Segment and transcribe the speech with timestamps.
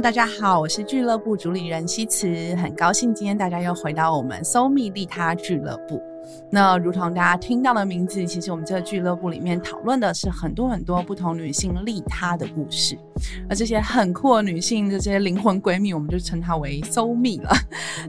[0.00, 2.26] 大家好，我是俱乐部主理人西辞，
[2.56, 6.02] 很高兴今天大家又回到我们搜密利他俱乐部。
[6.50, 12.98] 那如同大家听到的名字，其实我们这个俱乐部里面讨论的是很多很多不同女性利他的故事，
[13.48, 17.50] 而这些很酷的女性的这些灵魂闺蜜，我们就称她为 SOMI 了。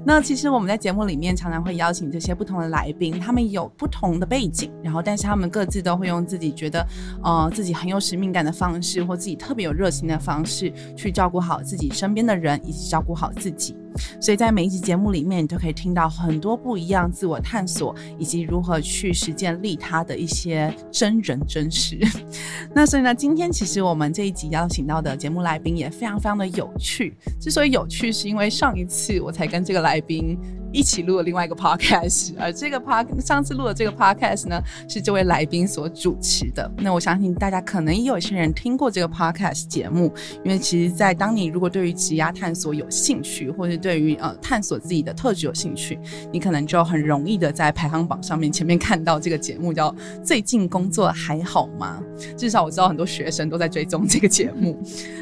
[0.03, 6.85] 那其实我们在节目里面常常会邀请这些不同的来宾，他们有不同的背景，然后但是他们各自都会用自己觉得
[7.23, 13.75] 呃自己很有使命感的方式，或自己特别有热情的方式，去照顾好自己身边的人，以及照顾好自己。
[14.19, 21.97] 所以在每一集节目里面，你都可以听到很多不一样自我探索，以及如何去实践利他的一些真人真事。
[22.75, 27.13] 那所以呢，今天其实我们这一集邀请到的节目来宾也非常非常的有趣。
[27.39, 30.37] 之所以有趣，是因为上一次我才跟这个来宾
[30.75, 36.69] 一起录了另外一个 podcast，而这个 pod 上次录的这个 podcast 呢，是这位来宾所主持的。
[36.79, 45.97] 那我相信大家可能也有一些人听过这个 podcast 节目，因为其实，在当你如果对于职涯探索有兴趣，或者对于呃探索自己的特质有兴趣，
[46.29, 49.89] 你可能就很容易的在排行榜上面前面看到这个节目叫
[50.21, 52.03] 《最近工作还好吗》。
[52.35, 54.77] 至少我知道很多学生都在追踪这个节目，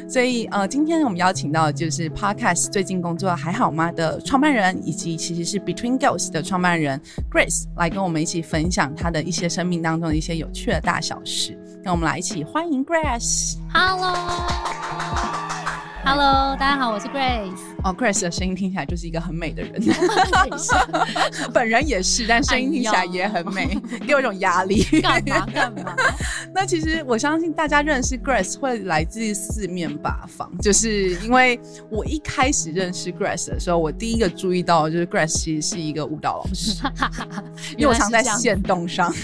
[0.08, 7.00] 所以呃，今天我们邀请到的就是 Podcast《最近工作还好吗》的创办人，以及其实是 Between Girls 的创办人
[7.30, 11.58] Grace 来跟我们一起分享她的一些生命当中的一些有趣的大小事。
[11.82, 13.56] 那我们来一起欢迎 Grace。
[13.72, 14.16] Hello，Hello，
[16.56, 17.73] 大家好，我是 Grace。
[17.84, 19.72] 哦，Grace 的声音听起来就是一个很美的人，
[21.52, 24.82] 本人也是，但声音听起来也很美，给我一种压力。
[25.02, 25.46] 干嘛？
[25.52, 25.94] 干嘛？
[26.54, 36.82] 那其实我相信大家认识 Grace 会来自四面八方，就是因为我一开始认识 Grace 的时候，我第一个注意到就是 Grace 其实是一个舞蹈老师，
[37.76, 39.14] 因为我常在线动上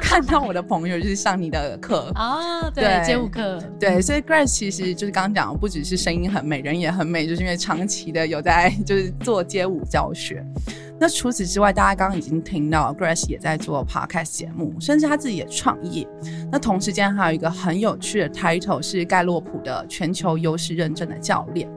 [0.00, 2.10] 看到我的朋友就是上你的课。
[2.14, 10.44] 哦，对，街舞课，对，所以 Grace 其实就是刚刚讲，不只是声音很美，人也很美，就是因为长期的有在就是做街舞教学。
[10.98, 16.08] 那除此之外，大家刚刚已经听到 Grace 也在做 podcast 节目，甚至他自己也创业。
[16.50, 21.68] 那同时间还有一个很有趣的 title 是盖洛普的全球优势认证的教练。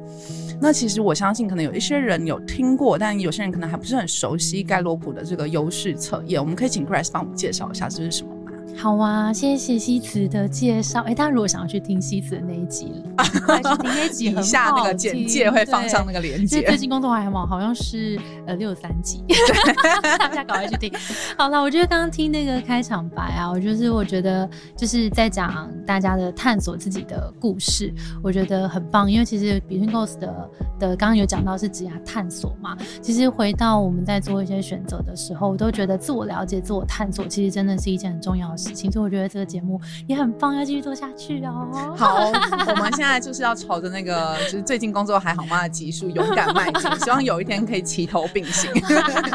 [0.61, 6.39] 那其实我相信，可能有一些人有听过，但有些人可能还不是很熟悉盖洛普的这个优势测验。
[6.39, 8.38] 我们可以请 Grace 帮我们介绍一下这是什么？
[8.81, 11.01] 好啊，谢谢西辞的介绍。
[11.01, 13.03] 哎，大家如果想要去听西辞的那一集，
[13.45, 16.61] 快去听那一集，以下那个简介会放上那个链接。
[16.61, 18.17] 最近工作还好，好像是
[18.47, 19.21] 呃六十三集，
[20.17, 20.89] 大家赶快去听。
[21.37, 29.11] 好了，我觉得刚刚听那个开场白啊，我就是我觉得就是在讲大家的探索自己的故事，我觉得很棒。
[29.11, 38.91] 因为其实 Between Goals 的的刚刚有讲到是职业探索嘛，其实回到我们在做一些选择的时候，我都觉得自我了解、自我探索，其实真的是一件很重要的事情。
[38.91, 41.67] 所以我觉得这个节目也很棒，要继续做下去哦。
[41.97, 42.31] 好，
[42.67, 48.71] 我们现在就是要朝着那个就是最近工作还好吗的级数勇敢迈进，希望有一天可以齐头并行。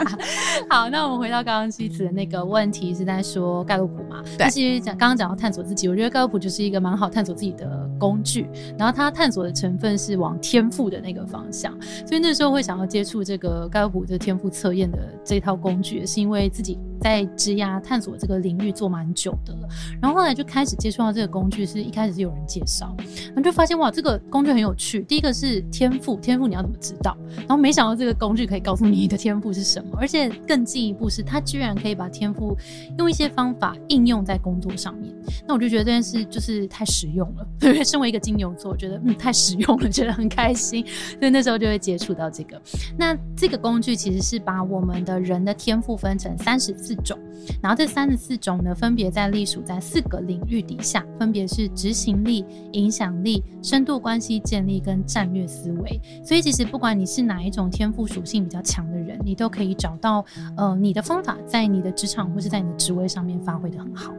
[0.69, 4.23] 好，那我们回到刚刚妻子的那个问题，是在说盖洛普嘛？
[4.37, 4.49] 对。
[4.51, 8.49] 其实讲刚刚讲到探索自己，我觉得盖洛普就是一个蛮好探索自己的工具。
[8.79, 11.73] 然后他探索的成分是往天赋的那个方向，
[12.07, 19.69] 所以那时候会想要接触这个盖洛普的天赋测验的这套工具，是因为自己在职涯探索这个领域做蛮久久的了。
[20.03, 22.95] 然后后来就开始接触到这个工具，是一开始是有人介绍，
[23.27, 25.03] 然后就发现哇，这个工具很有趣。
[25.05, 27.17] 第一个是天赋，天赋你要怎么知道？
[27.39, 32.55] 然后没想到这个工具可以告诉你的天赋是什么，而且更进一步是，它居然可以把天赋
[32.99, 35.15] 用一些方法应用在工作上面。
[35.49, 37.85] 那我就觉得这件事就是太实用了， 因为？
[37.85, 40.85] 身为一个金牛座，我觉得嗯太实用了，觉得很开心，
[41.21, 42.61] 所以那时候就会接触到这个。
[42.99, 47.17] 那这个工具其实是把我们的人的天赋分成三十四种，
[47.63, 56.01] 然后这三十四种呢，分别在隶属在四个领域底下，分别是执行力、影响力、深度关系建立跟战略思维。
[56.25, 60.25] 所以其实不管你是哪一种天赋属性比较强的人，你都可以找到
[60.57, 64.13] 呃你的方法，在你的职场或是在你的职位上面发挥的很好。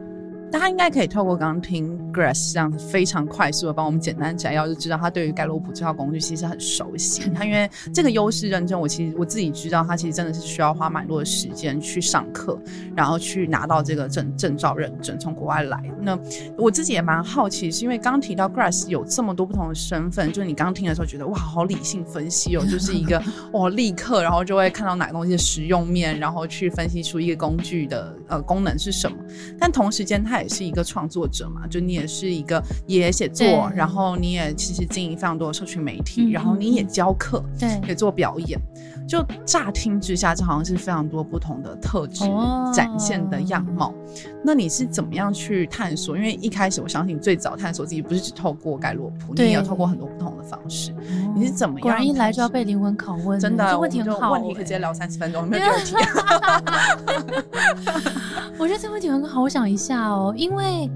[0.50, 7.28] 大家应该可以透过刚刚听 Grace 这样非常快速的帮我们简单摘要，就知道他对于盖洛普这套工具其实很熟悉。
[7.30, 12.58] 他因为这个优势认证，我其实我自己知道，他其实真的是需要花蛮多的时间去上课，
[12.94, 15.82] 然后去拿到这个证证照认证，从国外来。
[16.00, 16.18] 那
[16.56, 23.22] 我自己也蛮好奇，是因为刚提到 Grace 有这么多不同的身份，就是你刚听的时候觉得哇，好理性分析哦，就是一个
[23.52, 29.16] 哇立刻，然后就会看到哪个东西的实用面，然后去分析出一个工具的呃功能是什么。
[29.58, 38.60] 但同时间他，他也是一个创作者嘛，就你也是一个也写作，然后你也其实经营非常多的社群媒体，嗯然后你也教课，对也做表演。
[39.06, 43.94] 就乍听之下，这好像是非常多不同的特质哦展现的样貌。
[44.44, 46.16] 那你是怎么样去探索？
[46.16, 50.92] 因为一开始我相信你最早探索自己不是只透过盖洛普，你也有透过很多不同的方式。
[51.34, 55.94] 你是怎么样果然一来就要被灵魂拷问，真的，这问题就很好、问题可以直接欸聊三十分钟，有 没有问题？
[58.58, 60.90] 我觉得这个问题很好，我想一下哦，因为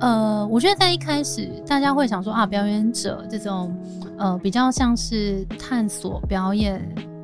[0.00, 3.74] 呃，我觉得在一开始大家会想说啊，表演者这种
[4.18, 6.80] 呃比较像是探索表演。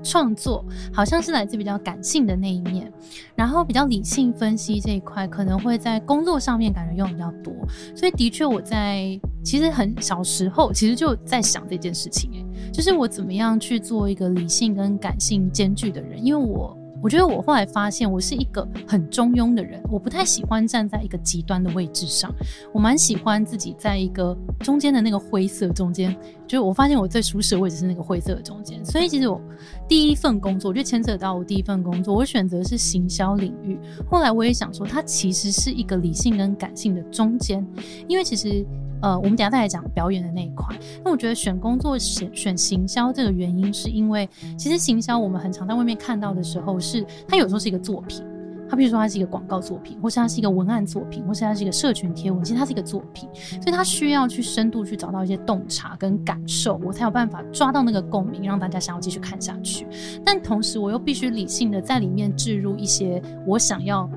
[0.07, 2.93] 创作好像是来自比较感性的那一面，
[3.35, 7.53] 然后比较理性分析这一块可能会在工作上面感觉用比较多，
[7.95, 16.77] 所以的确我在其实很小时候其实就在想这件事情、欸，就是我怎么样去做一个理性跟感性兼具的人，因为我
[17.07, 22.35] 我觉得我后来发现，我是一个很中庸的人，我不太喜欢站在一个极端的位置上，
[22.73, 26.13] 我蛮喜欢自己在一个中间的那个灰色中间。
[26.49, 29.41] 就是我发现我最舒适的位置是那个灰色的中间，所以其实我
[29.87, 33.79] 第一份工作，我就牵扯到我第一份工作，我选择是行销领域。
[34.11, 37.65] 后来我也想说，它其实是一个理性跟感性的中间，
[38.09, 38.67] 因为其实。
[39.03, 40.75] 呃，我们等下再来讲表演的那一块。
[41.05, 48.25] 那我觉得选工作选选行销这个原因，是因为其实行销我们很常在外面看到的时候是，它有时候是一个作品，
[48.69, 59.87] 它比如说它是一个广告作品，或是它是一个文案作品，或是它是一个社群贴文，其实它是一个作品，所以它需要去深度去找到一些洞察跟感受，我才有办法抓到那个共鸣，让大家想要继续看下去。
[60.25, 64.11] 但同时，我又必须理性的在里面置入一些我想要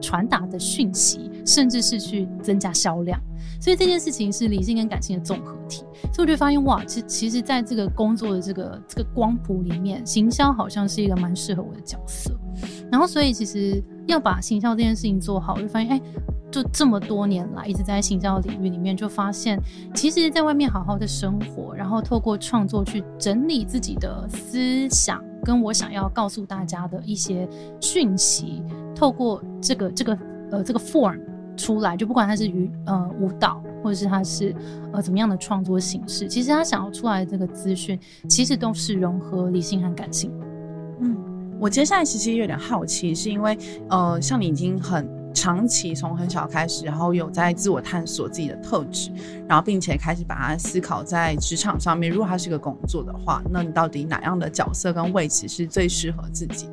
[0.00, 3.20] 传达的讯息，甚至是去增加销量。
[3.60, 12.34] 所以这件事情是理性跟感性的综合体，所以我就发现哇，其其实在这个工作的这个这个光谱里面，行销好像是一个蛮适合我的角色。
[12.90, 16.00] 然后，所以其实要把行销这件事情做好，我就发现，哎，
[16.50, 19.60] 就这么多年来一直在行销领域里面，就发现，
[19.94, 27.46] 其实在外面好好的生活，然后透过创作去整理自己的思想，跟我想要告诉大家的一些
[27.80, 28.62] 讯息，
[28.96, 30.18] 透过这个这个
[30.50, 31.20] 呃这个 form。
[31.60, 34.54] 出来就不管他是娱呃舞蹈，或者是他是
[34.92, 37.98] 呃怎么样的创作形式，其实他想要出来的这个资讯，
[38.28, 40.32] 其实都是融合理性和感性。
[41.00, 41.16] 嗯，
[41.60, 43.58] 我接下来其实有点好奇，是因为
[43.90, 49.10] 呃，像你已经很长期从很小开始，然后有在自我探索自己的特质，
[49.46, 56.72] 然后并且开始把它思考在职场上面，如果它是个工作的话，那你到底哪样的角色跟位置是最适合自己的？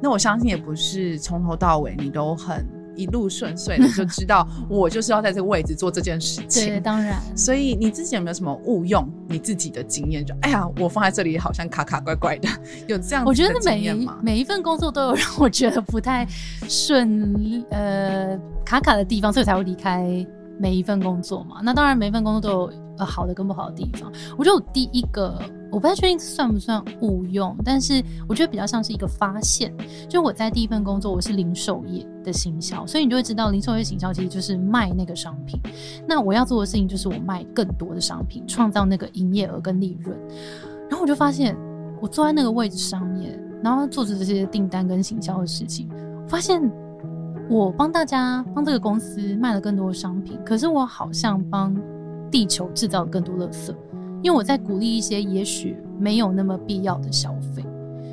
[0.00, 2.66] 那我相信也不是从头到尾你都很。
[2.96, 6.66] 一路顺遂你就知道，我就是要在这个位置做这件事情。
[6.68, 7.20] 对，当然。
[7.36, 10.24] 所以你自己有没有什么误用你自己的经验？
[10.24, 12.48] 就哎呀，我放在这里好像卡卡怪怪的，
[12.88, 16.26] 有这样我觉得每一 每一份工作都有让我觉得不太
[16.68, 20.26] 顺利，呃，卡卡的地方，所以才会离开
[20.58, 21.60] 每一份工作嘛。
[21.62, 24.10] 那当然，每一份工作都有呃好的跟不好的地方。
[24.36, 25.40] 我觉得我第一个。
[25.70, 29.74] 我不太确定算不算误用，但是我觉得比较像是一个发现。
[30.08, 35.60] 就我在第一份工作，我是零售业的行销，所以你就会知道零售业行销其实就是卖那个商品。
[36.06, 40.16] 那我要做的事情就是我卖更多的商品，创造那个营业额跟利润。
[40.88, 41.56] 然后我就发现，
[42.00, 45.88] 我坐在那个位置上面，然后做着这些订单跟行销的事情，
[46.28, 46.62] 发现
[47.50, 51.76] 我帮大家帮这个公司卖了更多的商品，可是我好像帮
[52.30, 53.74] 地球制造更多垃圾。
[54.26, 57.62] 因为我在鼓励一些也许没有那么必要的消费，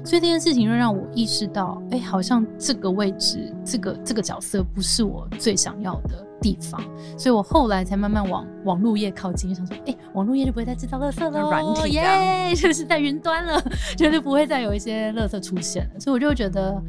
[0.05, 6.79] 所以这件事情就让我意识到，哎，好像这个位置、这个这个角色不是我最想要的地方，
[7.17, 13.59] 所以我后来才慢慢往网络业靠近，想说，哎，网络业就不会再制造垃圾了，软体耶，就是在云端了，
[13.97, 16.79] 绝对不会再有一些垃圾出现了，所以我就觉得，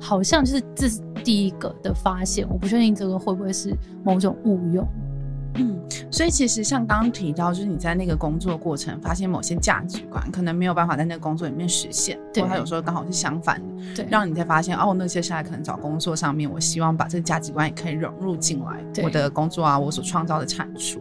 [0.00, 4.88] 好像就是这是第一个的发现，我不确定这个会不会是某种误用。
[5.54, 5.78] 嗯，
[6.10, 21.00] 所以其实像刚刚提到，就是你在那个工作过程发现某些价值观可能没有办法在那个工作里面实现，对，它有时候刚好是相反的，对，让你才发现哦，那接下来可能找工作上面，我希望把这个价值观也可以融入进来，我的工作啊，我所创造的产出。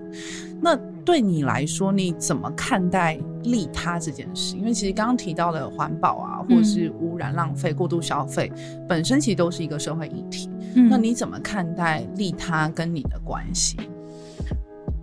[0.61, 0.75] 那
[1.05, 4.57] 对你来说，你怎么看待利他这件事？
[4.57, 8.51] 因为其实刚刚提到的环保啊，或者是污染、浪费、过度消费，
[8.87, 10.49] 本身其实都是一个社会议题。
[10.75, 13.77] 嗯，那你怎么看待利他跟你的关系？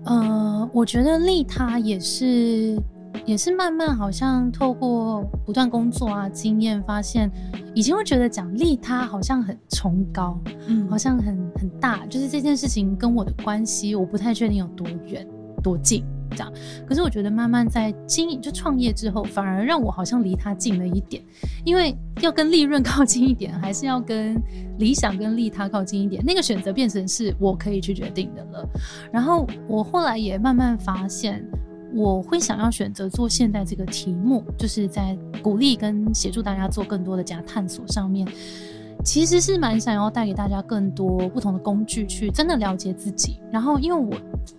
[0.06, 2.80] 呃，我觉得利他也是，
[3.24, 7.30] 也是慢慢好像透过不断工作啊，经验发现，
[7.74, 15.26] 以前会觉得讲利他好像很崇高，嗯，好像很很大，就是这件事情跟我的关系，我不太确定有多远
[15.62, 16.52] 多近这样。
[16.86, 21.22] 可是我觉得慢慢在经营就创业之后，反而让我好像离他近了一点，
[21.64, 24.40] 因为要跟利润靠近一点，还是要跟
[24.78, 28.68] 理想跟利他靠近一点，那个选择变成是我可以去决定的了。
[29.12, 31.44] 然后我后来也慢慢发现，
[31.94, 38.26] 我会想要选择做现在这个题目，就是在鼓励跟协助大家做更多的假探索上面，
[39.04, 43.40] 其实是蛮想要带给大家更多不同的工具，去真的了解自己。
[43.50, 44.14] 然后，因为我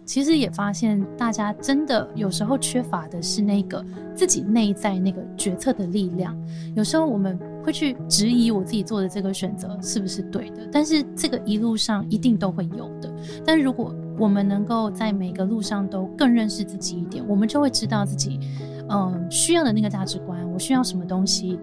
[0.06, 3.84] 其实也发现，大家真的有时候缺乏的是那个
[4.16, 6.38] 自己内在那个决策的力量。
[6.76, 13.12] 有时候我们会去质疑我自己做的这个选择是不是对的，但是这个一路上一定都会有的。
[13.46, 18.40] 但如果我们能够在每个路上都更认识自己一点，我们就会知道自己，
[18.90, 21.60] 嗯，需要的那个价值观，我需要什么东西，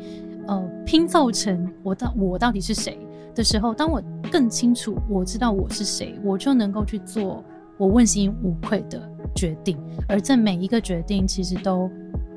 [0.46, 2.96] 呃，拼凑成我到我到底是谁
[3.34, 4.00] 的时候，当我
[4.30, 7.42] 更清楚我知道我是谁，我就能够去做
[7.78, 9.00] 我问心无愧的
[9.34, 9.78] 决定，
[10.08, 11.90] 而这每一个决定其实都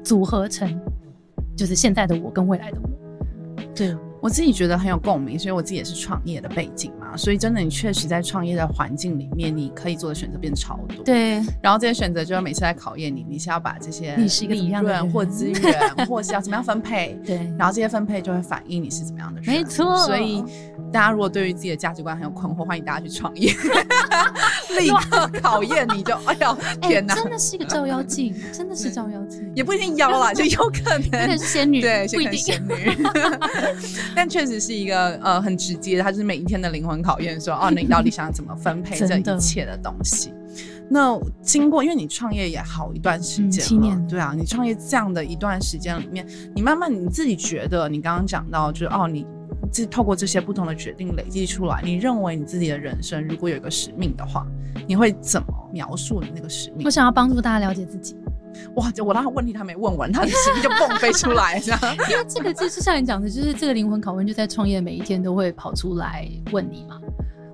[0.04, 0.80] 组合成
[1.56, 3.96] 就是现在的我跟未来的我，对。
[4.20, 11.04] 我自己觉得很有共鸣，所以我自己也是创业的背景嘛，所以真的，你确实在创业的环境里面，你可以做的选择变超多。
[11.06, 15.62] 对，然后这些选择就要每次来考验你，你是要把这些利润或资源，
[16.10, 17.16] 或是要怎么样分配？
[17.24, 19.56] 对，然后这些分配就会反映你是怎么样的人。
[19.56, 20.44] 没错，所以
[20.98, 23.54] 大家如果对于自己的价值观很有困惑，欢迎大家去创业，
[24.80, 31.38] 立刻考验你就，哎呦天哪，真的是一个照妖镜， 真的是照妖镜，也不一定妖啦， 就有可能。
[31.38, 32.40] 是仙女，对，不一定。
[32.40, 32.98] 仙女。
[34.16, 40.34] 但确实是一个呃很直接，它就是每一天的灵魂考验，说哦，你到底想怎么分配这一切的东西？
[40.90, 46.26] 那经过，因为你创业也好一段时间了，对啊，你创业这样的一段时间里面，
[46.56, 49.28] 你慢慢你自己觉得，你刚刚讲到，就是哦，你
[49.72, 54.46] 这透过这些不同的决定累积出来，你认为你自己的人生如果有一个使命的话，
[54.88, 56.86] 你会怎么描述你那个使命？
[56.86, 58.16] 我想要帮助大家了解自己。
[58.76, 58.92] 哇！
[59.06, 61.80] 我那问题他没问完，他的使命就蹦飞出来，这样。
[62.10, 67.00] 因为这个就是像你讲的，就是这个灵魂拷问，就在创业每一天都会跑出来问你嘛。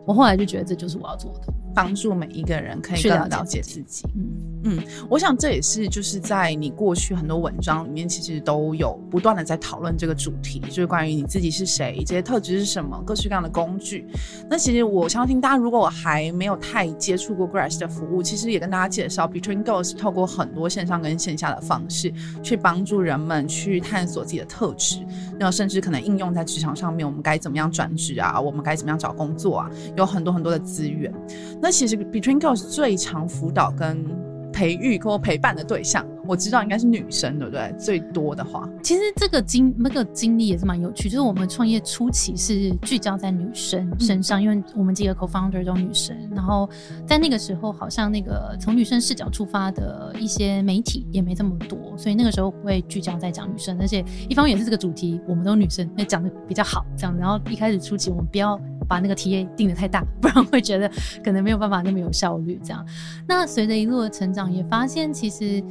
[0.05, 1.53] 我后来就觉得这就是我要做的。
[1.75, 4.05] 帮助每一个人可以更了解自己。
[4.15, 4.29] 嗯
[4.63, 14.08] 嗯，我想这也是就是在你过去很多文章里面，其实都有不断的在讨论这个主题，就是关于你自己是谁，这些特质是什么，各式各样的工具。
[14.50, 25.05] 那其实我相信大家如果还没有太接触过 Grass 的服务，其实也跟大家介绍，Between Girls 透过很多线上跟线下的方式，去帮助人们去探索自己的特质，
[25.38, 31.13] 然后甚至可能应用在职场上面，我们该怎么样转职啊，我们该怎么样找工作啊，有很多很多的资源。
[31.62, 34.05] 那其实 Between Girls 最常辅导跟
[34.53, 36.07] 培育或陪伴的对象。
[36.25, 37.74] 我知道应该是女生，对不对？
[37.77, 41.10] 最多的话，其实这个经那个经历也是蛮有趣。
[41.10, 46.15] 就是我们创业初期是聚焦在女生身上，因为我们几个 co-founder 都女生。
[46.34, 46.70] 然后
[47.06, 53.77] 在那个时候，好像那个从女生视角出发的一些媒体也没这么多，所以那个时候会聚焦在讲女生。
[53.80, 57.15] 而且一方面也是这个主题，我们都女生，那讲的比较好，这样。
[57.18, 60.89] 然后一开始初期，我们不要把那个 TA 定的太大，不然会觉得
[61.24, 62.60] 可能没有办法那么有效率。
[62.63, 62.86] 这样。
[63.27, 65.62] 那随着一路的成长，也发现其实。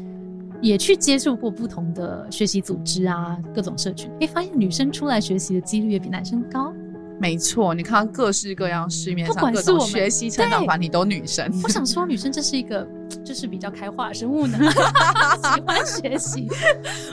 [0.63, 6.73] 也去接触过不同的学习组织啊，各种社群，哎，发现女生出来学习的几率也比男生高。
[7.23, 11.49] 没错，你看各式各样市面上各种学习成长团体都女生。
[11.63, 12.85] 我想说，女生这是一个
[13.25, 14.59] 就是比较开化生物呢，
[15.55, 16.49] 喜欢学习，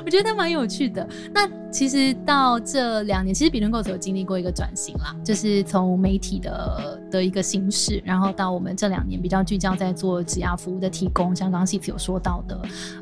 [0.03, 1.07] 我觉得蛮有趣的。
[1.31, 12.59] 那其实到这两年，其实比伦狗子有经历过一个转型啦，就是从媒体的的一个形式，然后到我们这两年比较聚焦在做职涯服务的提供，像刚刚 C T 有说到的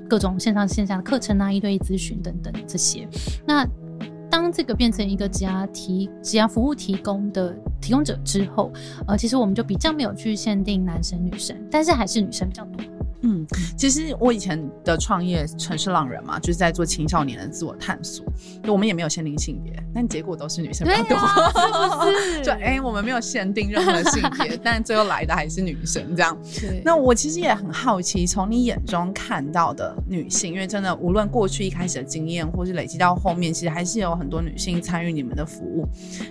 [0.09, 3.07] 各种线上线下的课程啊，一对一咨询等等这些，
[3.45, 3.65] 那。
[4.29, 8.71] 当这个变成一个职涯提职涯服务提供的提供者之后，
[9.07, 12.83] 呃，其实我们就比较没有去限定男生女生，但是还是女生比较多。
[13.21, 13.45] 嗯，
[13.75, 18.25] 其实我以前的创业城市浪人嘛，就是在做青少年的自我探索，
[18.63, 21.17] 就我们也没有限定性别，但结果都是女生比较多。
[22.43, 26.37] 就哎，我们没有限定任何性别， 但最后来的还是女生这样。
[26.83, 35.87] 那我其实也很好奇，从你眼中看到的女性，因为真的无论过去一开始的经验，或是累积到后面，其实还是有很多女性参与你们的服务。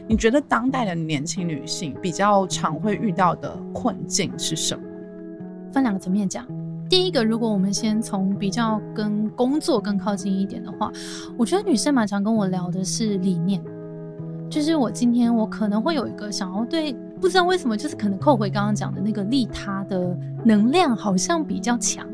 [0.09, 4.83] 你觉得当代的年轻女性比较常会遇到的困境是什么？
[5.73, 6.47] 分两个层面讲。
[6.97, 10.91] 第一个，如果我们先从比较跟工作更靠近一点的话，
[11.37, 13.63] 我觉得女生蛮常跟我聊的是理念，
[14.49, 22.09] 就是我今天我可能会有一个想要对，不知道为什么，就是可能扣回刚刚讲的那个利他的能量好像比较强，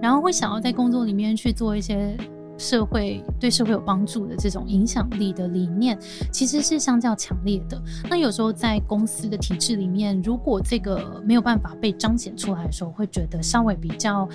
[0.00, 2.16] 然后会想要在工作里面去做一些。
[2.58, 5.98] 社会对社会有帮助的这种影响力的理念，
[6.32, 7.80] 其实是相较强烈的。
[8.10, 14.28] 那有时候在公司的体制里面，如果这个没有办法被彰显出来的时候，会觉得稍微比较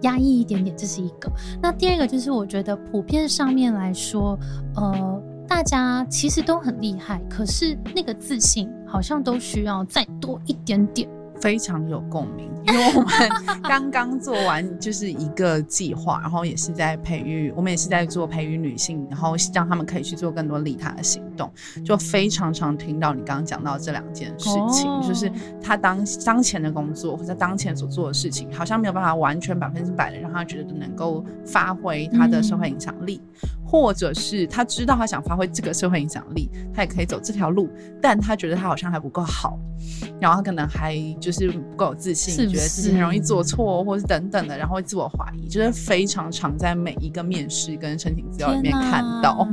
[0.00, 0.74] 压抑一点点。
[0.76, 1.30] 这是一个。
[1.62, 4.38] 那第二个就是，我觉得普遍上面来说，
[4.74, 11.08] 呃，大家其实都很厉害，可是那个自信好像都需要再多一点点。
[11.40, 13.10] 非常有共鸣，因为我们
[13.62, 21.50] 刚刚做完就是一个计划，然后也是在培育，我们也是在做培育女性，然后让他们可以去做更多利他的行动，
[21.84, 25.02] 就非常常听到你刚刚讲到这两件事情，哦。
[25.06, 25.30] 就是
[25.62, 33.20] 他当当前的工作或者当前所做的事情，好像没有办法完全百分之百的让他觉得能够发挥他的社会影响力，
[33.66, 37.68] 或者是他知道他想发挥这个社会影响力，他也可以走这条路，
[38.00, 39.58] 但他觉得他好像还不够好，
[40.20, 49.46] 然后他可能还就是不够有自信，觉得自己很容易做错，或是等等的，然后会自我怀疑，就是非常常在每一个面试跟申请资料里面看到。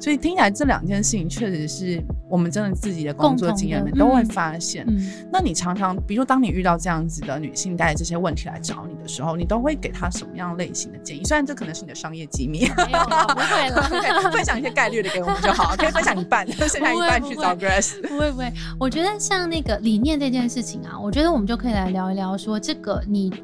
[0.00, 4.84] 所以听起来这两件事情确实是我们真的自己的工作经验里面都会嗯发现。
[4.88, 11.24] 嗯，那你常常，比如说当你遇到这样子的女性带着这些问题来找你的时候，你都会给她什么样类型的建议？
[11.24, 13.82] 虽然这可能是你的商业机密，没有啦，不会了。
[14.30, 18.00] 分享一些概率的给我们就好，可以分享一半，剩下一半去找 Grace。
[18.06, 23.36] 不会不会，我觉得像那个理念这件事情啊，我觉得我们就可以来聊一聊，说这个你注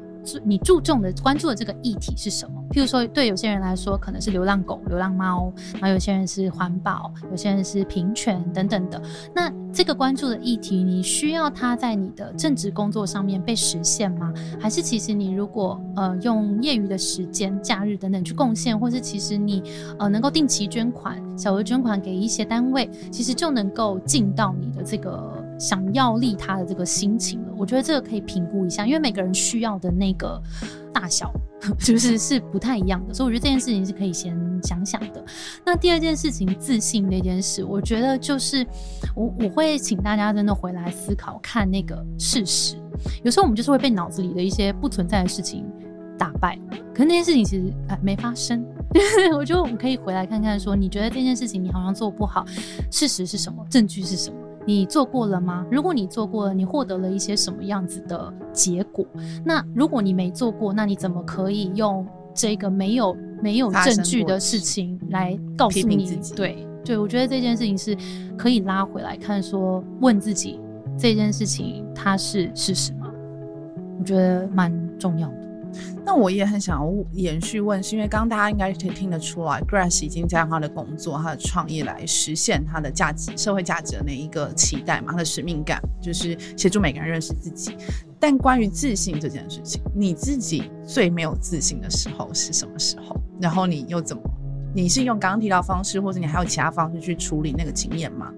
[0.43, 2.61] 你注重的、关注的这个议题是什么？
[2.71, 9.01] 譬如说，对有些人来说可能是流浪狗、流浪猫，然后有些人是环保，有些人是平权等等的。
[9.33, 14.33] 那这个关注的议题，你需要它在你的正职工作上面被实现吗？
[14.59, 19.63] 还是其实你如果呃用业余的时间、假日等等去贡献，或是其实你
[19.99, 27.53] 呃能够定期捐款、小额捐款给一些单位，其实就能够尽到你的这个想要利他的这个心情了。
[27.57, 30.41] 我觉得这个可以评估一下，因为每个人需要的那个
[30.93, 31.31] 大小
[31.79, 35.23] 就是是不太一样的，所以我觉得这件事情是可以先想想的。
[35.65, 38.65] 那第二件事情，自信这件事，我觉得就是
[39.15, 42.75] 我我会请大家真的回来思考，看那个事实。
[43.23, 45.65] 有时候我们就是会被脑子里的一些不存在的事情
[46.17, 46.57] 打败，
[46.93, 48.65] 可是那件事情其实哎没发生。
[49.37, 52.45] 我觉得我们可以回来看看说你觉得这件事情你好像做不好，
[52.89, 53.63] 事实是什么？
[53.69, 54.37] 证据是什么？
[54.67, 55.65] 你做过了吗？
[55.71, 59.05] 如果你做过了，你获得了一些什么样子的结果？
[59.45, 67.97] 那如果你没做过，那你怎么可以用这个没有没有证据的事事情来告诉你自己对对，我觉得这件事情是
[68.37, 70.59] 可以拉回来看说，问自己
[70.97, 73.09] 这件事情它是事实吗？
[73.97, 75.46] 我觉得蛮重要的。
[76.05, 87.75] 那我也很想要延续问，是因为刚刚大家应该可以听得出来，Grace 已经在他的工作、他的创业来实现他的价值、社会价值的那一个期待嘛，他的使命感就是协助每个人认识自己。
[88.19, 93.15] 但关于自信这件事情，你自己最没有自信的时候是什么时候？
[93.39, 94.23] 然后你又怎么？
[94.73, 98.31] 你是用刚刚提到方式，或者你还有其他方式去处理那个经验吗？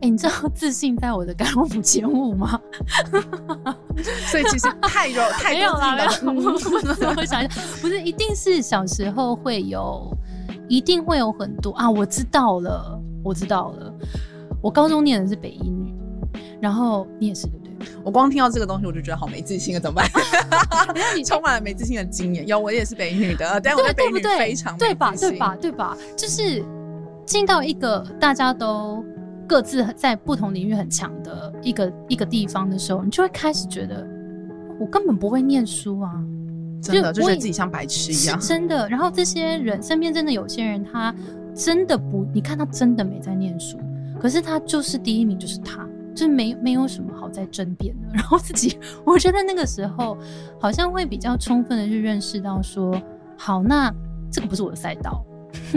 [0.00, 2.60] 哎、你知道 自信在我的甘露谱前五吗？
[4.30, 6.52] 所以其实太有 太没有多啦，自己没有。
[6.82, 10.10] 的嗯我想一下，不是，一定是小时候会有，
[10.68, 11.90] 一定会有很多啊。
[11.90, 13.92] 我知道了，我知道了。
[14.62, 15.94] 我高中念的是北一女，
[16.60, 17.86] 然后你也是对不对？
[18.02, 20.08] 我光听到这个东西，我就觉得好没自信啊，怎么办？
[21.16, 22.46] 你充满了没自信的经验。
[22.48, 24.38] 有，我也是北一女的，但我在北一女对对不对？
[24.38, 25.12] 非常对吧？
[25.14, 25.56] 对吧？？
[25.60, 25.96] 对吧？
[26.16, 26.64] 就是
[27.26, 29.04] 进到一个大家都
[29.46, 34.06] 各自在不同领域很强的一个一个地方的时候，你就会开始觉得
[34.78, 36.12] 我根本不会念书啊。
[36.82, 38.38] 真的就觉得自己像白痴一样。
[38.38, 38.86] 真的。
[38.90, 41.14] 然后这些人身边真的有些人，他
[41.54, 43.78] 真的不，你看他真的没在念书，
[44.20, 48.08] 可是他就是第一名，就是他，就是没没有什么好再争辩的。
[48.12, 50.18] 然后自己，我觉得那个时候
[50.60, 53.00] 好像会比较充分的去认识到说，
[53.38, 53.90] 好，那
[54.30, 55.24] 这个不是我的赛道。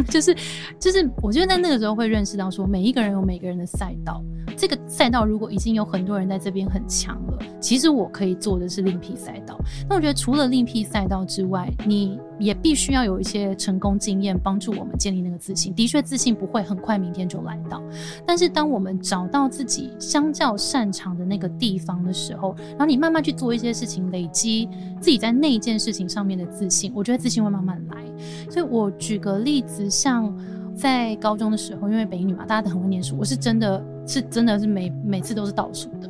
[0.10, 0.36] 就 是
[0.80, 4.24] 就是，我觉得在那个时候会认识到，说每一个人有每个人的赛道。
[4.56, 9.56] 这个赛道如果已经有很多人在这边很强了，其实我可以做的是另辟赛道。
[9.88, 15.74] 那我觉得除了另辟赛道之外，你也必须要有一些成功经验帮助我们建立那个自信。
[15.74, 17.82] 的确，自信不会很快明天就来到，
[18.26, 24.68] 但是当我们找到自己相较擅长的那个地方的时候，然后你慢慢去做一些事情，累积
[25.00, 28.04] 自己在那一件事情上面的自信，我觉得自信会慢慢来。
[28.50, 30.34] 所以我举个例子，像
[30.78, 36.10] 在高中的时候，因为北一女嘛，大家都很会念书，我是真的是真的是每每次都是倒数的。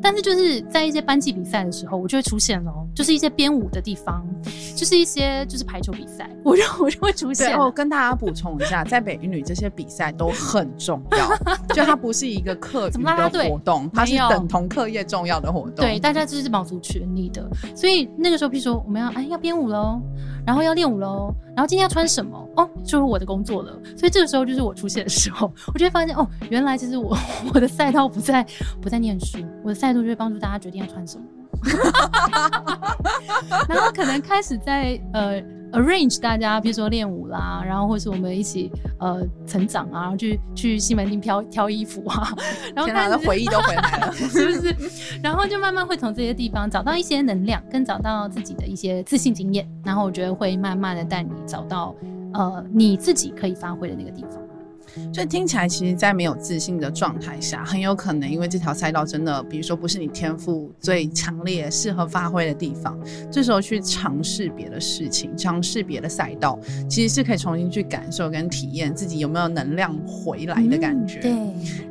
[0.00, 4.24] 但是就是在一些班级比赛的时候，我就会出现了哦，就是一些编舞的地方，
[4.76, 7.56] 就是一些就是排球比赛， 我就我就会出对现。
[7.56, 11.28] 哦，跟大家补充一下， 在北一女这些比赛都很重要，
[11.74, 15.74] 就它不是一个课余的 活动，它是等同课业重要的活动。
[15.76, 17.44] 对，大家就是卯足全力的。
[17.74, 20.00] 所以那个时候，譬如说我们要哎要编舞喽，
[20.48, 23.70] 然后要练舞喽，然后今天要穿什么哦，就是我的工作了。
[23.94, 27.14] 所以这个时候就是我出现的时候， 我就会发现哦，原来其实我
[27.52, 28.42] 我的赛道不在
[28.80, 31.24] 不在念书，我的赛道就是帮助大家决定要穿什么。
[33.68, 35.38] 然后可能开始在呃
[35.72, 42.34] arrange 大家，比如说练舞啦，然后或是我们一起呃成长啊，然后去去西门町挑挑衣服啊，
[42.74, 44.12] 然后天哪，开始那回忆都回来了。
[44.14, 44.74] 是不是？
[45.22, 51.94] 然后就慢慢会从这些地方找到一些能量，跟找到自己的一些自信经验，然后我觉得会慢慢的带你找到
[52.34, 54.40] 呃你自己可以发挥的那个地方。
[55.12, 62.98] 所以听起来，其实，在没有自信的状态下，很有可能因为这条赛道真的，比如说不是你天赋最强烈、适合发挥的地方，
[63.30, 71.20] 这时候去尝试别的事情，尝试别的赛道，其实是可以重新去感受跟体验自己有没有能量回来的感觉。
[71.20, 71.32] 对，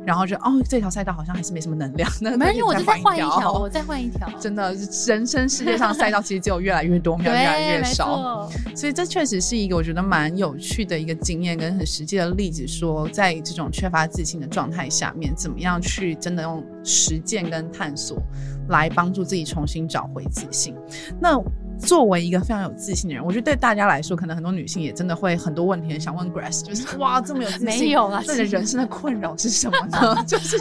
[0.04, 4.28] 然后就哦，这条赛道好像还是没什么能量，那没有，我就再换一条条，我再换一条。
[4.40, 4.74] 真的，
[5.06, 8.16] 人生世界上赛道其实只有越来越多，没有越来越没少。
[8.16, 18.22] 错，所以这确实是一个我觉得蛮有趣的一个经验跟很实际的例子，说在这种缺乏自信的状态下面，怎么样去真的用实践跟探索
[18.68, 20.74] 来帮助自己重新找回自信。
[21.20, 21.38] 那
[21.78, 28.22] 作为一个非常有自信的人，我觉得对大家来说，可能很多女性也真的会很多问题想问 Grace，就是 哇，这么有自信，没有啊？
[28.22, 30.24] 自己的人生的困扰是什么呢？
[30.26, 30.58] 就 是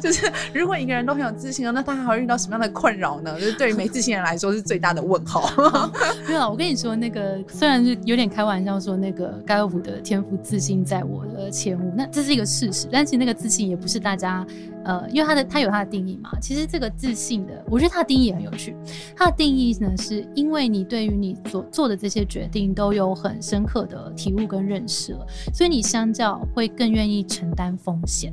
[0.00, 3.38] 就是，如果一个人都很有自信了，那他还会遇到什么样的困扰呢？
[3.38, 5.50] 就是对于没自信的人来说，是最大的问号。
[6.28, 14.46] 没有，我跟你说，那个虽然是有点开玩笑说那个盖洛普的天赋自信在我的前五，那这是一个事实，但其实那个自信也不是大家
[14.84, 16.30] 呃，因为他的他有他的定义嘛。
[16.40, 18.74] 其实这个自信的，我觉得他的定义也很有趣。
[19.16, 28.30] 他的定义呢，是因为为你对于你所做的这些决定都有很深刻的体悟跟认识了，所以你相较会更愿意承担风险。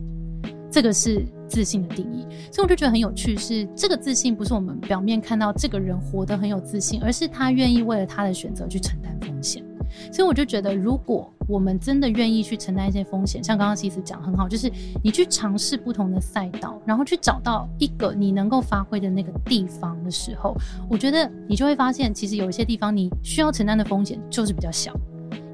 [0.69, 9.63] 这个是自信的定义，所以我就觉得很有趣是，这个自信不是我们表面看到这个人活得很有自信，而是他愿意为了他的选择去承担风险。
[10.11, 14.71] 所以我就觉得，如果我们真的愿意去承担一些风险，像刚刚西斯讲很好，就是
[15.03, 20.55] 你去尝试不同的赛道，然后去找到一个你能够发挥的那个地方的时候，
[20.89, 24.93] 我觉得你就会发现，其实有一些地方你需要承担的风险就是比较小，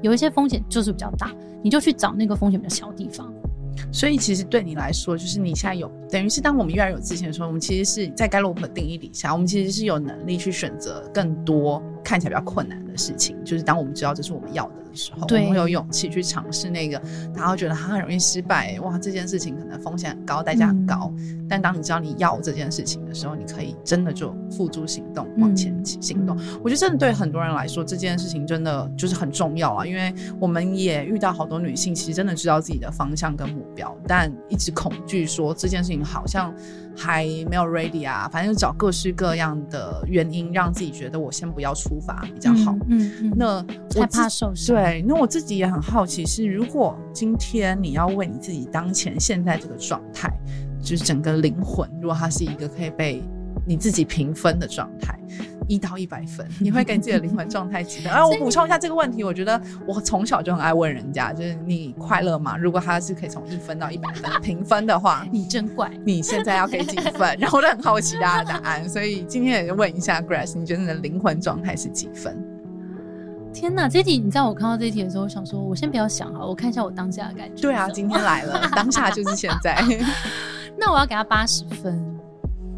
[0.02, 3.32] 有一些风险就是比较大，你就去找那个风险比较小的地方。
[3.92, 13.36] 所以其实对你来说，就是你现在有等于是当我们越来越有自信的时候，我们其实是在盖洛普的定义底下，我们其实是有能力去选择更多看起来比较困难的事情。
[13.44, 16.98] 就是当我们知道这是我们要的的时候，我们会有勇气去尝试那个，
[17.34, 21.12] 大家会觉得它很容易失败，哇，这件事情可能风险很高，代价很高。
[21.48, 26.36] 但当你知道你要这件事情的时候，你可以真的就付诸行动，往前嗯行动。
[26.62, 36.54] 我觉得真的对很多人来说，这件事情真的就是很重要啊，因为我们也遇到好多女性，其实真的知道自己的方向跟目标，但一直恐惧说这件事情好像
[36.96, 42.72] 还没有 ready 啊，反正就找各式各样的原因，让自己觉得我先不要出发比较好。
[42.88, 43.64] 嗯嗯嗯那
[43.96, 44.76] 我害怕受伤。
[44.76, 50.30] 对，那我自己也很好奇，是如果今天你要为你自己当前现在这个状态，
[50.80, 53.22] 就是整个灵魂，如果它是一个可以被
[53.66, 55.18] 你自己评分的状态，
[55.68, 58.12] 一到一百分，你会给自己的灵魂状态几分？
[58.12, 62.56] 啊，我补充一下这个问题，我觉得我从小就很爱问人家，就是你快乐吗？
[62.56, 65.90] 如果他是可以从一分到一百分评分的话，你真怪。
[66.04, 67.36] 你现在要给几分？
[67.40, 72.36] 然后我就很好奇大家的答案，所以今天也就问一下 Grace，你觉得你的灵魂状态是几分？
[73.52, 77.62] 天哪，这题你知道我看到这题的时候，我想说，我先不要想哈，我看一下我当下的感觉。
[77.62, 79.80] 对啊，今天来了，当下就是现在。
[80.76, 82.13] 那我要给他八十分。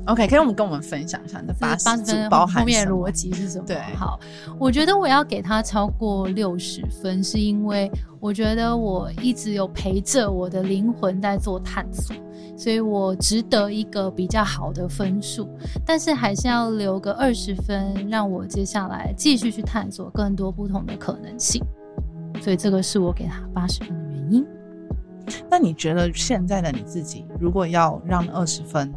[0.07, 3.65] OK，可以我们跟我们分享一下你的八八十分包含后面逻辑是什么？
[3.67, 4.19] 对好，
[4.59, 7.91] 我觉得我要给他超过六十分，是因为
[8.21, 12.15] 我觉得我一直有陪着我的灵魂在做探索，
[12.57, 15.49] 所以我值得一个比较好的分数，
[15.85, 21.61] 但是还是要留个二十分，让我接下来继续去探索更多不同的可能性。
[22.41, 24.47] 所以这个是我给他八十分的原因。
[25.51, 28.93] 那你觉得现在的你自己，如果要让二十分，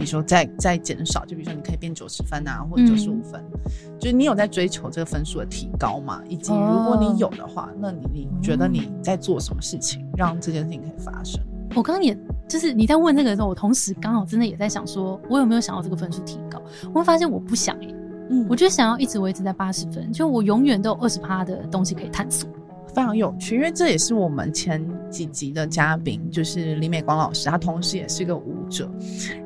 [0.00, 3.44] 比如说再再减少，就比如说你可以变九十分啊，或者九十五分，
[3.98, 6.22] 就是你有在追求这个分数的提高吗？
[6.26, 11.38] 以及如果你有的话，那你你觉得你在做什么事情，让这件事情可以发生？
[11.76, 12.16] 我刚刚也
[12.48, 16.62] 就是你在问这个的时候，我同时刚好真的也在想说，我有没有想要这个分数提高？
[16.94, 17.94] 我会发现我不想耶、
[18.30, 22.48] 嗯我就想要一直维持在八十分，就我永远都有二十趴的东西可以探索。
[22.94, 28.90] 非常有趣，因为这也是我们前几集的嘉宾，就是李美光老师，他同时也是个舞者，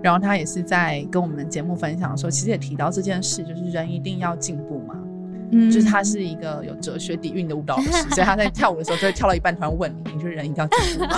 [0.02, 4.93] 然后他也是在跟我们节目分享的时候，其实也提到这件事，就是人一定要进步嘛，
[5.50, 5.70] 嗯。
[5.70, 11.16] 就是他是一个有哲学底蕴的舞蹈老师，所以他在跳舞的时候就会跳到一半突然问你，你觉得人一定要进步吗？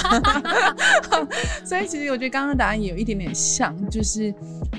[1.64, 4.32] 所以其实我觉得刚刚的答案也有一点点像，就是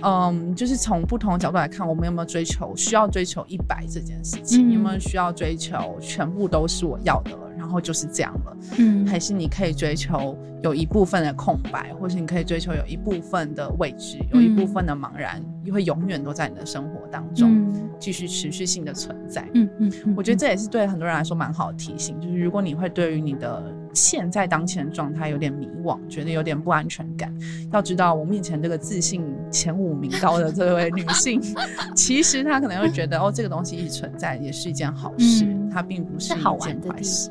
[0.03, 9.05] 嗯，就是从不同的角度来看，我们有没有追求需要追求一百这件事情，嗯有没有需要追求全部都是我要的了，然后就是这样了，嗯。
[9.07, 17.49] 还是你可以追求有一部分的空白，或是你可以追求有一部分的未知，有一部分的茫然，会永远都在你的生活当中。
[17.51, 19.47] 嗯继续持续性的存在。
[19.53, 27.33] 嗯嗯嗯，我觉得这也是对很多人来说蛮好的提醒，就是如果你会对于你的现在当前的状态有点迷惘，觉得有点不安全感，
[27.71, 31.41] 要知道我面前这个自信前五名高的这位女性，
[31.95, 37.29] 其实她可能会觉得哦，这个东西一直存在也是一件好事，嗯它并不是一件坏事。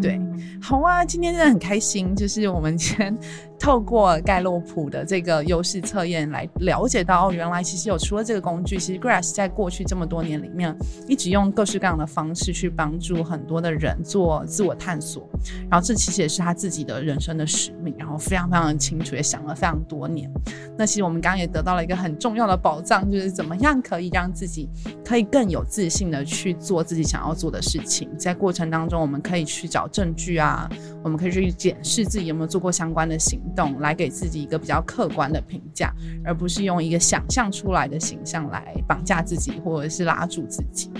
[0.00, 3.16] 对嗯好啊，今天真的很开心，就是我们今天
[3.60, 10.74] 透过盖洛普的这个优势测验来了解到，哦，原来其实有除了这个工具，其实 Grass 在过去这么多年里面，
[11.06, 15.28] 一直用各式各样的方式去帮助很多的人做自我探索，
[15.70, 20.30] 然后这其实也是他自己的人生的使命，然后非常非常的清楚，也想了非常多年。
[20.78, 24.70] 那其实我们刚刚也得到了一个很重要的宝藏，就是怎么样可以让自己
[25.04, 28.08] 可以更有自信的去做自己想要做的事情。
[28.16, 30.66] 在过程当中，我们可以去找证据啊，
[31.04, 35.92] 我们可以去检视自己有没有做过相关的行动，来给自己一个比较客观的评价，
[36.24, 40.90] 而不是用一个想象出来的形象来绑架自己，或者是拉住自己。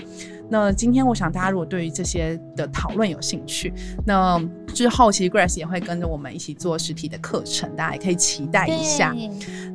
[0.51, 3.73] 那今天我想大家如果对于这些的讨论有兴趣，
[4.05, 4.37] 那
[4.73, 9.15] 之后其实 Grace 也会跟着我们一起做实体的课程，大家也可以期待一下。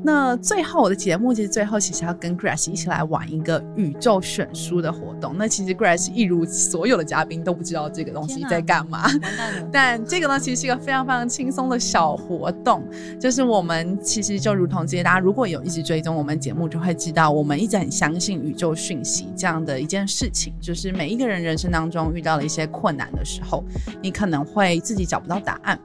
[0.04, 5.34] 那最后我的节目其实最后其实要跟 Grace 一起来玩一个宇宙选书的活动。
[5.36, 9.08] 那其实 Grace 一如所有的嘉宾都不知道这个东西在干嘛。
[9.72, 12.84] 但这个呢，其实是一个非常非常轻松的小活动，
[13.18, 23.62] 就是我们其实就如同这些，大家如果有一直追踪我们节目，就会知道我们一直很相信宇宙讯息这样的一件事情，就是每一个人人生当中遇到了一些困难的时候，
[24.02, 25.79] 你可能会自己找不到答案。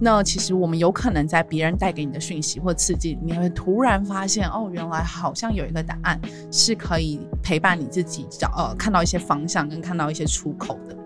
[0.00, 6.18] 那其实我们有可能在别人带给你的讯息或刺激里面，会突然发现，哦，原来好像有一个答案
[6.50, 10.96] 是可以陪伴你自己找呃看到一些方向跟看到一些出口的。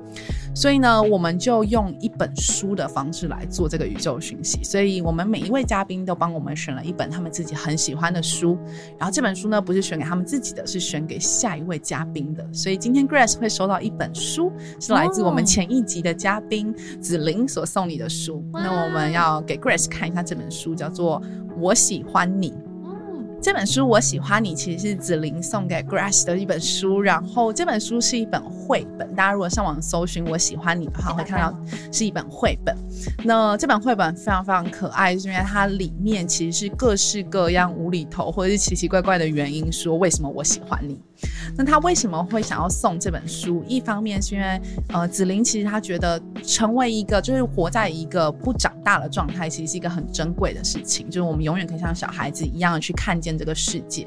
[0.55, 4.65] 所以呢，我们就用一本书的方式来做这个宇宙讯息。
[4.65, 8.59] 所以我们每一位嘉宾都帮我们选了一本他们自己很喜欢的书，
[8.99, 12.45] 然后这本书呢不是选给他们自己的，是选给下一位嘉宾的。
[12.53, 18.45] 所以今天 Grace 会收到一本书，是来自我们前一集的嘉宾子琳所送你的书。
[18.53, 21.21] 那我们要给 Grace 看一下这本书，叫做
[21.57, 22.51] 《我喜欢你》。
[23.39, 27.01] 嗯这本书我喜欢你，其实是紫菱送给 Grass 的一本书。
[27.01, 31.57] 然后这本书是一本绘本，大家如果上网搜寻“我喜欢你”的话，会看到
[31.93, 32.77] 是一本绘本。
[33.25, 41.01] 那这本绘本非常非常可爱，是因为它里面其实是各式各样无厘头或者是奇奇怪怪的原因，说为什么我喜欢你。
[41.57, 43.65] 那他为什么会想要送这本书？
[43.67, 44.61] 一方面是因为，
[44.93, 54.07] 呃，紫琳其实他觉得成为一个就是活在一个不长大的状态，其实是一个很珍贵的事情，就是我们永远可以像小孩子一样去看见这个世界。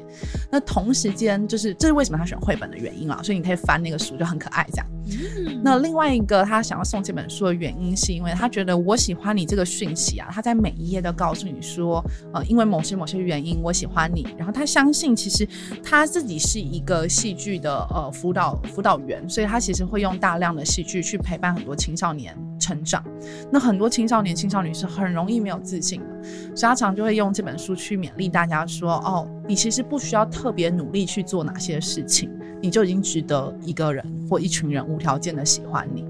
[0.50, 4.86] 那同时间，就是这是为什么他选绘本的原因啊，所以你可以翻那个书就很可爱这样。
[5.04, 15.48] 嗯那另外一个他想要送这本书的原因，是因为他觉得我喜欢你这个讯息啊，他在每一页都告诉你说，呃，因为某些某些原因我喜欢你，然后他相信其实
[15.82, 23.02] 他自己是一个戏剧的呃辅导辅导员，所以他其实会用大量的戏剧去陪伴很多青少年成长。
[23.50, 36.04] 那很多青少年、青少年是很容易没有自信的，所以他常就会用这本书去勉励大家说，哦，你其实不需要特别努力去做哪些事情，你就已经值得一个人或一群人无条件的喜欢你。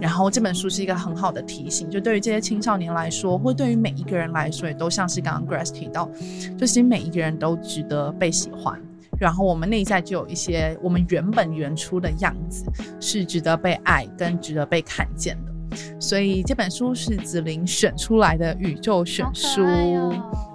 [0.00, 6.10] 然后这本书是一个很好的提醒，就对于这些青少年来说，或对于每一个人来说，也都像是刚刚 Grace 提到，
[6.58, 8.78] 就其实每一个人都值得被喜欢。
[9.18, 12.64] 然后我们内在就有一些我们原本原初的样子，
[13.00, 15.52] 是值得被爱跟值得被看见的。
[15.98, 19.62] 所以这本书是子琳选出来的宇宙选书，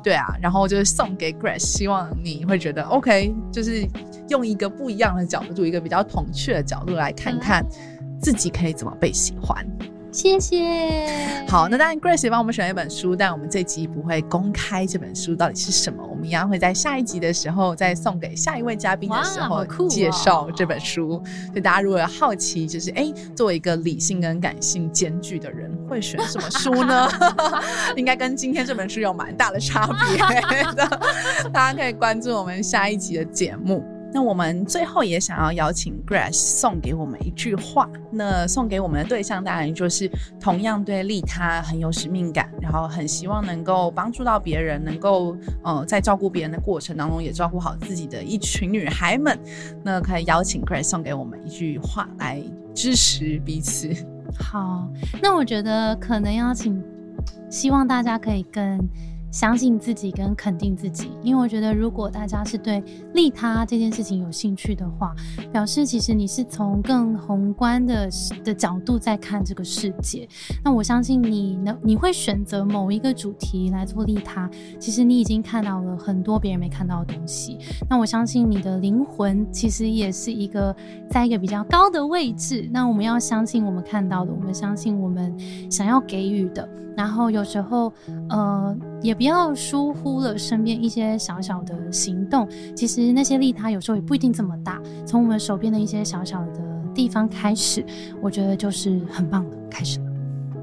[0.01, 3.85] 对啊，然后就是送给 Grace，希望你会觉得 OK，就是
[4.29, 7.65] 用一个不一样的角度，一个比较童趣的角度来看看
[8.21, 9.65] 自己可以怎么被喜欢。
[10.11, 11.45] 谢谢。
[11.47, 21.21] 好，那当然 Grace 也帮我们选了一本书，但我们这集不会公开这本书到底是什么，我们一样会在下一集的时候再送给下一位嘉宾的时候介绍这本书。
[21.47, 27.09] 所以大家如果有好奇，就是哎，作为一个理性跟感性兼具的人，会选什么书呢？
[27.95, 30.87] 应该跟今天这本书有蛮大的差别的。
[31.51, 33.83] 大家可以关注我们下一集的节目。
[34.11, 37.89] 那我们最后也想要邀请 Grace 送给我们一句话。
[38.11, 49.37] 那送给我们的对象当然就是同样对利他很有使命感，然后很希望能够帮助到别人，能够呃在照顾别人的过程当中也照顾好自己的一群女孩们。
[49.83, 52.41] 那可以邀请 Grace 送给我们一句话来
[52.73, 53.93] 支持彼此。
[54.39, 54.87] 好，
[55.21, 56.83] 那我觉得可能邀请，
[57.49, 58.79] 希望大家可以跟
[59.31, 65.13] 相信自己跟肯定自己，因为我觉得如果大家是对利他这件事情有兴趣的话，
[65.51, 68.09] 表示其实你是从更宏观的
[68.43, 70.27] 的角度在看这个世界。
[70.63, 77.57] 那我相信你呢，你会选择某一个主题来做利他，其实你已经看到了很多别人没看到的东西。
[77.89, 80.75] 那我相信你的灵魂其实也是一个
[81.09, 82.67] 在一个比较高的位置。
[82.71, 85.35] 那我们要相信我们看到的，我们相信我们
[85.69, 86.67] 想要给予的。
[86.99, 87.93] 然后有时候，
[88.27, 92.45] 呃，也不要疏忽了身边一些小小的行动。
[92.75, 96.61] 其实那些利他有时候也不一定这么大，从我们手边的一些小小的
[96.93, 97.85] 地方开始，
[98.21, 99.97] 我觉得就是很棒的开始。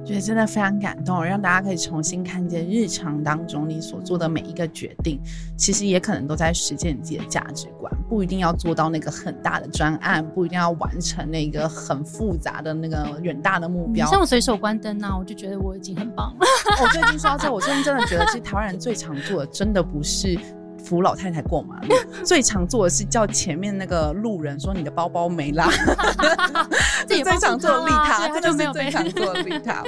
[0.07, 5.21] 觉得真的非常感动，让大家可以重新看见日常当中你所做的每一个决定，
[5.57, 14.07] 其实也可能都在实践自己的价值观，不一定要做到那个很大的专案，不一定要完成那个很复杂的那个远大的目标。
[14.07, 16.47] 像我随手关灯啊，我就觉得我已经很棒了。
[16.81, 20.38] 我最近说到这，我最近真的觉得，其实台湾人最常做的，真的不是。
[20.87, 21.94] 扶老太太过马路，
[22.25, 25.68] 最常做的是叫前面那个路人说你的包包没拉，
[27.09, 29.83] 这最常做的利他，这就是最常做的利他。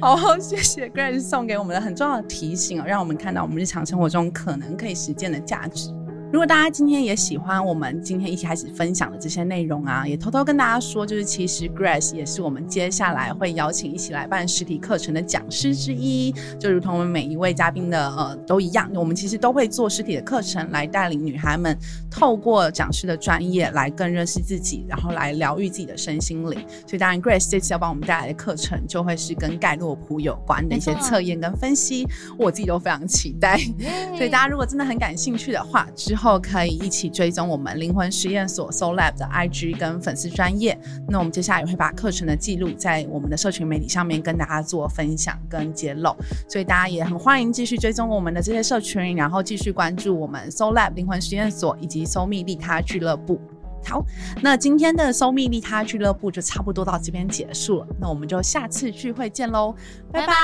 [0.00, 5.94] 好，谢谢 Grace 送给我们的很重要的提醒，让我们看到我们日常生活中可能可以实践的价值。
[6.32, 21.76] 如果大家今天也喜欢我们今天一起开始分享的这些内容啊，也偷偷跟大家说，就是其实 Grace 也是我们接下来会邀请一起来办实体课程的讲师之一，就如同我们每一位嘉宾的呃都一样，我们其实都会做实体的课程来带领女孩们
[22.08, 26.64] 透过讲师的专业来更认识自己，然后来疗愈自己的身心灵。
[26.86, 32.06] 所以当然 Grace 这次要帮我们带来的课程就会是跟盖洛普有关的一些测验跟分析，
[32.38, 33.58] 我自己都非常期待。
[34.16, 40.78] 所以大家如果真的很感兴趣的话，之后可以一起追踪我们灵魂实验所 Soul Lab 的 IG 跟粉丝专业。
[41.08, 46.14] 那我们接下来也会把课程的记录在我们的社群媒体上面跟大家做分享跟揭露。
[46.48, 53.40] 所以大家也很欢迎继续追踪我们的这些社群，然后继续关注我们 Soul Lab 灵魂实验所以及 Soul 密利他俱乐部。
[53.82, 54.04] 好，
[54.42, 57.86] 那今天的 Soul 密利他俱乐部就差不多到这边结束了。
[57.98, 59.74] 那我们就下次聚会见喽，
[60.12, 60.34] 拜拜。